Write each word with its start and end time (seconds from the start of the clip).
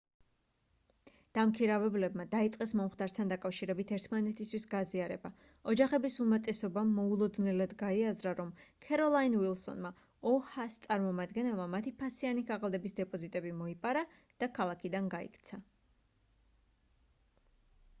დამქირავებლებმა 1.37 2.23
დაიწყეს 2.31 2.71
მომხდართან 2.79 3.29
დაკავშირებით 3.33 3.91
ერთმანეთისთვის 3.97 4.65
გაზიარება 4.71 5.31
ოჯახების 5.73 6.15
უმეტესობამ 6.25 6.95
მოულოდნელად 7.01 7.77
გაიაზრა 7.83 8.33
რომ 8.41 8.49
ქეროლაინ 8.87 9.37
ვილსონმა 9.43 9.93
oha-ს 10.33 10.81
წარმომადგენელმა 10.89 11.69
მათი 11.77 11.95
ფასიანი 12.03 12.47
ქაღალდების 12.51 12.99
დეპოზიტები 13.03 13.53
მოიპარა 13.61 14.05
და 14.45 14.53
ქალაქიდან 14.59 15.13
გაიქცა 15.17 15.63